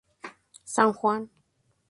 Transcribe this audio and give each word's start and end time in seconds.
San 0.65 0.93
Juan. 0.93 1.29